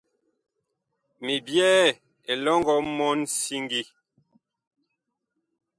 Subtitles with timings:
[1.23, 1.83] Mi byɛɛ
[2.31, 3.81] elɔŋgɔ mɔɔn siŋgi.